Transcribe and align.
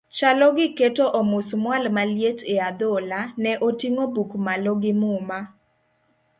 Chalo 0.17 0.47
gi 0.57 0.65
keto 0.77 1.05
omusmual 1.19 1.83
maliet 1.95 2.39
e 2.53 2.55
adhola, 2.69 3.21
ne 3.43 3.51
oting'o 3.67 4.03
buk 4.15 4.31
malo 4.45 4.71
gi 4.81 4.93
muma. 5.01 5.39